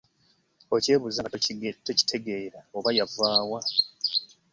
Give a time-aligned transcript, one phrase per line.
[0.75, 1.33] Okyebuuza nga
[1.85, 3.61] tokitegeera oba yava wa?